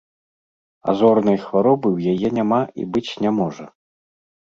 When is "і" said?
2.81-2.91